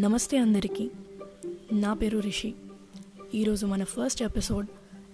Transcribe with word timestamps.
నమస్తే 0.00 0.38
అందరికీ. 0.38 0.90
నా 1.72 1.94
పేరు 1.94 2.18
రిషి. 2.18 2.54
ఈరోజు 3.34 3.66
మన 3.66 3.84
ఫస్ట్ 3.84 4.22
ఎపిసోడ్ 4.22 4.66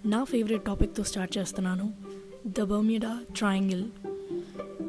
నా 0.07 0.25
ఫేవరెట్ 0.25 0.65
టాపిక్తో 0.65 1.03
స్టార్ట్ 1.03 1.39
చేస్తున్నాను. 1.39 1.93
The 2.47 2.63
Bermuda 2.63 3.21
Triangle. 3.37 3.85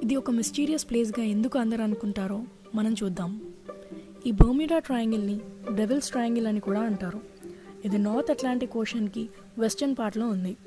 ఇది 0.04 0.16
ఒక 0.16 0.32
మిస్టీరియస్ 0.32 0.90
ప్లేస్గా 0.90 1.26
ఎందుకు 1.26 1.60
అందరు 1.60 1.82
అనుకుంటారో 1.82 2.44
మనం 2.76 2.96
చూద్దాం. 3.04 3.42
ఈ 4.28 4.32
బర్మిడా 4.32 4.80
ట్రయాంగిల్ని 4.80 5.40
డెవిల్స్ 5.74 6.10
ట్రయాంగిల్ 6.10 6.48
అని 6.48 6.60
కూడా 6.60 6.80
అంటారు. 6.80 7.20
ఇది 7.86 7.98
నార్త్ 7.98 8.32
అట్లాంటిక్ 8.32 8.78
ఓషన్కి 8.78 9.30
వెస్టర్న్ 9.58 9.96
పార్ట్లో 10.00 10.28
ఉంది. 10.28 10.58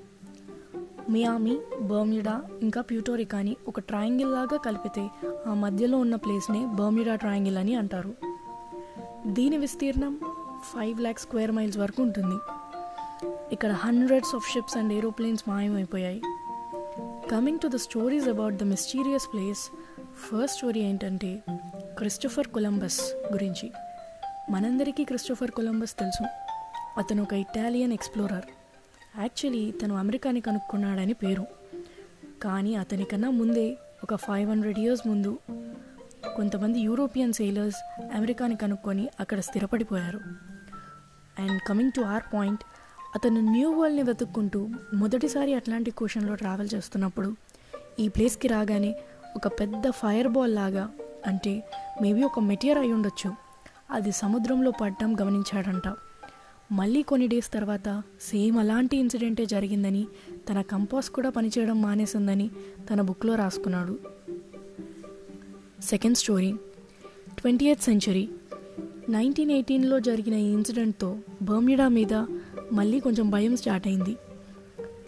మియామి 1.10 1.59
బర్మిడా 1.83 2.42
ఇంకా 2.62 2.80
ప్యూటోరికాని 2.80 3.56
ఒక 3.69 3.80
ట్రయాంగిల్ 3.80 4.33
లాగా 4.33 4.56
కలిపితే 4.56 5.09
ఆ 5.47 5.55
మధ్యలో 5.55 5.98
ఉన్న 5.98 6.15
ప్లేస్నే 6.15 6.66
బర్మిడా 6.66 7.16
ట్రయాంగిల్ 7.16 7.59
అని 7.59 7.74
అంటారు. 7.74 8.30
దీని 9.27 9.56
విస్తీర్ణం 9.56 10.20
ఫైవ్ 10.62 11.01
ల్యాక్ 11.01 11.19
స్క్వేర్ 11.19 11.51
మైల్స్ 11.51 11.79
వరకు 11.79 12.02
ఉంటుంది. 12.02 12.37
ఇక్కడ 13.52 13.73
hundreds 13.73 14.34
of 14.34 14.52
ships 14.52 14.77
and 14.77 14.93
aeroplanes 14.93 15.45
మాయమైపోయాయి. 15.48 16.23
Coming 17.30 17.59
to 17.59 17.69
the 17.69 17.77
stories 17.77 18.29
about 18.29 18.55
the 18.55 18.62
mysterious 18.62 19.33
place 19.33 19.70
first 20.15 20.56
story 20.56 20.80
ఏంటంటే 20.80 21.43
క్రిస్టోఫర్ 21.98 22.46
కొలంబస్ 22.46 23.01
గురించి. 23.33 23.73
మనందరికీ 24.51 25.05
క్రిస్టోఫర్ 25.05 25.51
కొలంబస్ 25.51 25.98
తెలుసు. 25.98 26.24
అతను 26.98 27.23
ఒక 27.23 27.32
ఇటాలియన్ 27.32 27.93
ఎక్స్ప్లోరర్ 27.93 28.45
యాక్చువల్లీ 29.18 29.73
తను 29.73 29.96
అమెరికాని 29.96 30.41
కనుక్కున్నాడని 30.41 31.12
పేరు. 31.12 31.46
కానీ 32.43 32.74
అతనికన్నా 32.74 33.30
ముందే 33.30 33.79
ఒక 34.02 34.15
ఫైవ్ 34.15 34.51
హండ్రెడ్ 34.51 34.79
ఇయర్స్ 34.79 35.09
ముందు 35.09 35.38
కొంతమంది 36.37 36.80
యూరోపియన్ 36.80 37.33
సెయిలర్స్ 37.33 37.77
అమెరికాని 38.15 38.57
కనుక్కొని 38.57 39.09
అక్కడ 39.21 39.41
స్థిరపడిపోయారు. 39.41 40.21
And 41.38 41.63
coming 41.68 41.93
to 41.96 42.01
our 42.01 42.23
point 42.35 42.60
అతను 43.15 43.41
న్యూ 43.41 43.71
వరల్డ్ని 43.71 44.02
వెతుక్కుంటూ 44.02 44.69
మొదటిసారి 44.95 45.54
అట్లాంటిక్ 45.54 46.02
ఓషన్లో 46.02 46.35
ట్రావెల్ 46.35 46.69
చేస్తున్నప్పుడు 46.74 47.37
ఈ 48.01 48.09
ప్లేస్కి 48.09 48.49
రాగానే 48.49 48.96
ఒక 49.37 49.49
పెద్ద 49.49 49.91
ఫైర్ 49.91 50.29
బాల్ 50.29 50.54
లాగా 50.54 50.91
అంటే 51.27 51.71
మేబీ 52.02 52.23
ఒక 52.23 52.41
మెటీరియర్ 52.41 52.79
అయి 52.79 52.93
ఉండొచ్చు. 52.93 53.32
అది 53.91 54.13
సముద్రంలో 54.13 54.71
పడటం 54.71 55.21
గమనించాడంట. 55.21 55.95
మళ్ళీ 56.73 57.02
కొన్ని 57.02 57.26
డేస్ 57.26 57.52
తర్వాత 57.52 58.02
సేమ్ 58.21 58.59
అలాంటి 58.59 58.97
ఇన్సిడెంటే 58.97 59.47
జరిగిందని 59.47 60.07
తన 60.51 60.63
కంపాస్ 60.63 61.10
కూడా 61.10 61.30
పనిచేయడం 61.30 61.82
మానేసిందని 61.82 62.51
తన 62.91 63.01
బుక్లో 63.01 63.35
రాసుకున్నాడు. 63.35 63.99
Second 65.82 66.16
story. 66.16 66.54
Twenty 67.38 67.66
eighth 67.66 67.82
century. 67.82 68.28
Nineteen 69.09 69.50
ఎయిటీన్లో 69.50 70.00
జరిగిన 70.00 70.34
ఈ 70.34 70.53
ఇన్సిడెంట్తో 70.53 71.16
బర్మ్యుడా 71.42 71.88
మీద 71.88 72.14
మళ్ళీ 72.72 73.00
కొంచెం 73.00 73.31
భయం 73.31 73.56
స్టార్ట్ 73.56 73.86
అయింది. 73.86 74.16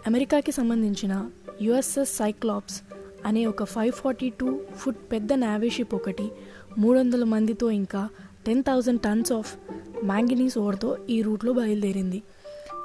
అమెరికాకి 0.07 0.53
సంబంధించిన 0.53 1.31
యుఎస్ఎస్ 1.63 2.17
సైక్లాప్స్ 2.17 2.83
అనే 3.27 3.47
ఒక 3.47 3.65
ఫైవ్ 3.65 3.93
ఫార్టీ 3.93 4.31
టూ 4.31 4.61
ఫుట్ 4.77 4.97
పెద్ద 5.13 5.33
నావేషిప్ 5.33 5.95
ఒకటి 5.95 6.31
మూడు 6.79 6.99
వందల 6.99 7.25
మందితో 7.25 7.71
ఇంకా 7.71 8.09
ten 8.47 8.63
thousand 8.63 9.01
tons 9.01 9.33
of 9.33 9.57
manganese 10.05 10.59
ఓవర్తో 10.59 10.99
ఈ 11.11 11.23
రూట్లో 11.23 11.53
బయలుదేరింది. 11.53 12.23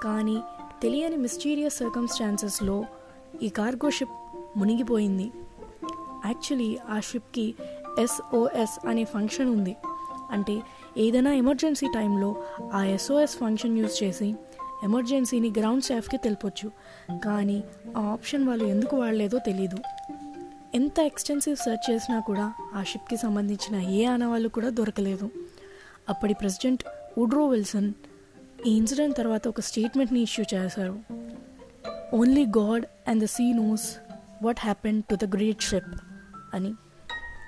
కానీ 0.04 0.38
తెలియని 0.82 1.18
మిస్టీరియస్ 1.18 1.78
సర్కమ్స్టాన్సెస్లో 1.78 2.86
ఈ 3.44 3.50
కార్గో 3.50 3.90
షిప్ 3.90 4.38
మునిగిపోయింది. 4.58 5.32
యాక్చువల్లీ 6.26 6.78
ఆ 6.90 7.00
షిప్కి 7.00 7.56
ఎస్ఓఎస్ 8.00 8.88
అనే 8.88 9.04
ఫంక్షన్ 9.04 9.50
ఉంది. 9.50 9.76
అంటే 10.32 10.62
ఏదైనా 10.98 11.34
ఎమర్జెన్సీ 11.34 11.88
టైంలో 11.94 12.44
ఆ 12.74 12.84
ఎస్ఓఎస్ 12.84 13.38
ఫంక్షన్ 13.38 13.78
యూజ్ 13.78 14.04
చేసి 14.04 14.36
ఎమర్జెన్సీని 14.84 15.54
గ్రౌండ్ 15.58 15.84
స్టాఫ్కి 15.84 16.18
తెలిపొచ్చు. 16.18 16.72
కానీ 17.26 17.64
ఆ 17.98 18.02
ఆప్షన్ 18.02 18.48
వాళ్ళు 18.48 18.66
ఎందుకు 18.66 18.98
వాడలేదో 18.98 19.38
తెలీదు. 19.38 19.78
ఎంత 20.76 21.00
ఎక్స్టెన్సివ్ 21.00 21.56
సెర్చ్ 21.56 21.92
చేసినా 21.92 22.20
కూడా 22.20 22.54
ఆ 22.74 22.84
షిప్కి 22.84 23.18
సంబంధించిన 23.18 23.82
ఏ 23.82 24.06
ఆనవాళ్ళు 24.06 24.50
కూడా 24.50 24.70
దొరకలేదు. 24.70 25.30
అప్పటి 26.10 26.34
ప్రెసిడెంట్ 26.34 26.84
ఉడ్రో 27.18 27.48
విల్సన్ 27.48 27.94
ఈ 28.68 28.78
ఇన్సిడెంట్ 28.78 29.18
తర్వాత 29.18 29.48
ఒక 29.48 29.60
స్టేట్మెంట్ని 29.60 30.22
ఇష్యూ 30.22 30.46
చేశారు. 30.54 31.00
Only 32.14 32.46
God 32.46 32.86
and 33.08 33.24
the 33.24 33.26
sea 33.26 33.54
knows 33.54 33.98
what 34.44 34.60
happen 34.60 35.04
to 35.04 35.16
the 35.16 35.36
great 35.36 35.62
ship 35.62 36.02
అని. 36.54 36.74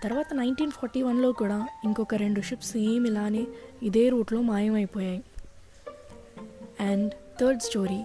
తర్వాత 0.04 0.34
నైన్టీన్ 0.34 0.72
ఫార్టీ 0.72 1.02
వన్లో 1.02 1.32
కూడా 1.32 1.68
ఇంకొక 1.84 2.16
రెండు 2.16 2.42
షిప్స్ 2.42 2.72
సేమ్ 2.72 3.08
ఇలానే 3.08 3.48
ఇదే 3.84 4.10
రూట్లో 4.10 4.42
మాయమైపోయాయి. 4.42 5.24
And 6.80 7.14
third 7.42 7.62
story 7.62 8.04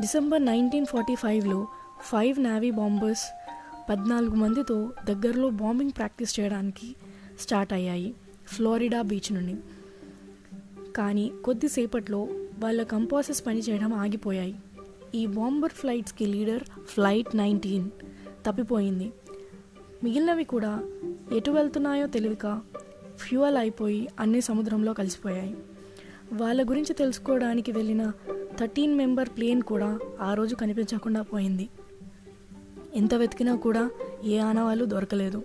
December 0.00 0.44
nineteen 0.44 0.86
forty 0.86 1.14
ఫైవ్లో 1.14 1.68
ఫైవ్ 2.00 2.40
నావీ 2.40 2.70
బాంబర్స్ 2.70 3.24
పద్నాలుగు 3.90 4.34
మందితో 4.34 4.92
దగ్గరలో 5.04 5.50
బాంబింగ్ 5.50 5.90
ప్రాక్టీస్ 5.96 6.40
చేయడానికి 6.40 6.96
స్టార్ట్ 7.40 7.72
అయ్యాయి 7.72 8.14
ఫ్లోరిడా 8.46 9.02
బీచ్ 9.02 9.32
నుండి. 9.32 9.56
కానీ 10.92 11.32
కొద్దిసేపట్లో 11.44 12.28
వాళ్ళ 12.58 12.82
కంపాసెస్ 12.82 13.46
పనిచేయడం 13.46 13.94
ఆగిపోయాయి. 13.94 14.56
ఈ 15.14 15.26
బాంబర్ 15.26 15.72
ఫ్లైట్స్కి 15.72 16.26
లీడర్ 16.26 16.64
ఫ్లైట్ 16.84 17.36
నైన్టీన్ 17.36 17.90
తప్పిపోయింది. 18.46 19.12
మిగిలినవి 20.04 20.44
కూడా 20.44 20.82
ఎటు 21.32 21.50
వెళ్తున్నాయో 21.50 22.06
తెలియక 22.06 22.62
ఫ్యూయల్ 23.16 23.56
అయిపోయి 23.56 24.08
అన్ని 24.20 24.40
సముద్రంలో 24.40 24.92
కలిసిపోయాయి. 24.92 25.56
వాళ్ళ 26.32 26.68
గురించి 26.68 26.94
తెలుసుకోవడానికి 26.94 27.72
వెళ్ళిన 27.72 28.12
థర్టీన్ 28.58 28.94
మెంబర్ 28.94 29.28
ప్లేన్ 29.28 29.62
కూడా 29.62 29.98
ఆ 30.20 30.34
రోజు 30.34 30.54
కనిపించకుండా 30.54 31.22
పోయింది. 31.22 31.68
ఎంత 32.94 33.14
వెతికినా 33.14 33.54
కూడా 33.56 33.90
ఏ 34.24 34.38
ఆనవాళ్ళు 34.38 34.84
దొరకలేదు. 34.84 35.42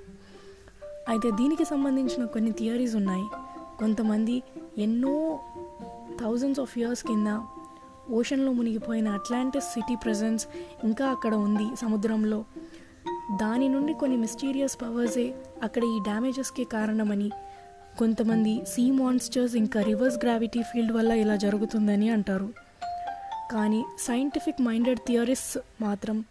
అయితే 1.09 1.31
దీనికి 1.31 1.65
సంబంధించిన 1.65 2.25
కొన్ని 2.25 2.51
థియరీస్ 2.51 2.95
ఉన్నాయి. 2.95 3.23
కొంతమంది 3.79 4.43
ఎన్నో 4.77 5.39
థౌజండ్స్ 6.19 6.59
ఆఫ్ 6.59 6.77
ఇయర్స్ 6.77 7.07
కింద 7.07 7.27
ఓషన్లో 8.09 8.51
మునిగిపోయిన 8.51 9.07
అట్లాంటిస్ 9.07 9.65
సిటీ 9.65 9.95
ప్రజెన్స్ 9.95 10.47
ఇంకా 10.83 11.05
అక్కడ 11.07 11.35
ఉంది 11.35 11.75
సముద్రంలో. 11.75 12.45
దాని 13.41 13.69
నుండి 13.69 13.93
కొన్ని 13.93 14.17
మిస్టీరియస్ 14.17 14.81
పవర్సే 14.81 15.35
అక్కడ 15.63 15.83
ఈ 15.83 15.99
డ్యామేజెస్కి 16.03 16.63
కారణమని. 16.63 17.31
కొంతమంది 17.97 18.65
సీ 18.65 18.91
మాన్స్టర్స్ 18.91 19.55
ఇంకా 19.55 19.81
రివర్స్ 19.81 20.17
గ్రావిటీ 20.17 20.61
ఫీల్డ్ 20.61 20.91
వల్ల 20.91 21.11
ఇలా 21.11 21.35
జరుగుతుందని 21.35 22.09
అంటారు. 22.09 22.49
కానీ 23.51 23.85
సైంటిఫిక్ 23.99 24.61
మైండెడ్ 24.61 24.99
థియరిస్ట్ 24.99 25.59
మాత్రం 25.81 26.23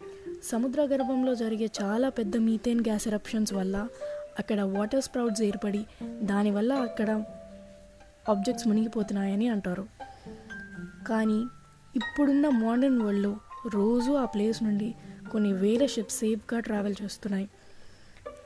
సముద్ర 0.44 0.82
గర్భంలో 0.82 1.34
జరిగే 1.34 1.70
చాలా 1.82 2.08
పెద్ద 2.08 2.36
మీథేన్ 2.36 2.80
గ్యాస్ 2.80 3.08
ఎరప్షన్స్ 3.08 3.52
వల్ల 3.52 3.88
అక్కడ 4.38 4.60
వాటర్ 4.60 5.02
స్ప్రౌట్స్ 5.02 5.42
ఏర్పడి 5.42 5.86
దానివల్ల 6.02 6.72
అక్కడ 6.72 7.24
ఆబ్జెక్ట్స్ 8.28 8.68
మునిగిపోతున్నాయని 8.68 9.48
అంటారు. 9.48 9.86
కానీ 11.08 11.44
ఇప్పుడున్న 11.96 12.48
మోడర్న్ 12.48 13.02
వరల్డ్లో 13.02 13.36
రోజు 13.66 14.12
ఆ 14.12 14.24
ప్లేస్ 14.24 14.62
నుండి 14.62 14.94
కొన్ని 15.32 15.52
వేల 15.52 15.86
షిప్స్ 15.86 16.16
సేఫ్గా 16.16 16.60
ట్రావెల్ 16.60 16.94
చేస్తున్నాయి. 17.02 17.48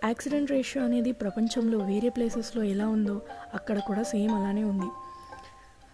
యాక్సిడెంట్ 0.05 0.51
రేషియో 0.51 0.85
అనేది 0.85 1.13
ప్రపంచంలో 1.13 1.79
వేరే 1.79 2.09
ప్లేసెస్లో 2.09 2.63
ఎలా 2.63 2.89
ఉందో 2.89 3.23
అక్కడ 3.55 3.79
కూడా 3.79 4.03
సేమ్ 4.03 4.33
అలానే 4.33 4.65
ఉంది. 4.65 4.91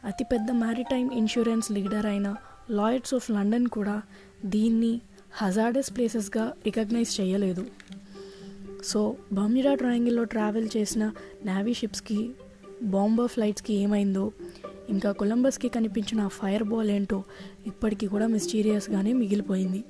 అతిపెద్ద 0.05 0.51
మ్యారిటైమ్ 0.51 1.11
ఇన్సూరెన్స్ 1.13 1.71
లీడర్ 1.71 2.07
అయిన 2.07 2.37
లాయడ్స్ 2.71 3.15
ఆఫ్ 3.15 3.31
లండన్ 3.31 3.67
కూడా 3.67 4.03
దీన్ని 4.45 5.01
హజార్డస్ 5.37 5.97
ప్లేసెస్గా 5.97 6.53
రికగ్నైజ్ 6.65 7.21
చేయలేదు. 7.21 7.67
సో 8.85 9.17
బమ్యుడా 9.33 9.75
ట్రయాంగిల్లో 9.75 10.25
ట్రావెల్ 10.25 10.69
చేసిన 10.77 11.13
నావీ 11.45 11.75
షిప్స్కి 11.75 12.31
బాంబర్ 12.83 13.29
ఫ్లైట్స్కి 13.29 13.75
ఏమైందో 13.75 14.33
ఇంకా 14.89 15.13
కొలంబస్కి 15.13 15.69
కనిపించిన 15.69 16.29
ఫైర్ 16.29 16.63
బాల్ 16.63 16.91
ఏంటో 16.91 17.25
ఇప్పటికీ 17.67 18.07
కూడా 18.07 18.27
మిస్టీరియస్గానే 18.27 19.13
మిగిలిపోయింది. 19.13 19.85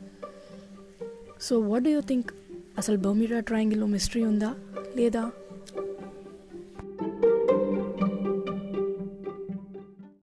So 1.40 1.58
what 1.58 1.84
do 1.84 1.90
you 1.90 2.00
think? 2.00 2.30
అసలు 2.78 2.96
బర్మ్యుడా 2.96 3.40
ట్రయాంగిల్లో 3.40 3.86
మిస్టరీ 3.86 4.24
ఉందా? 4.24 4.54
లేదా 4.96 5.32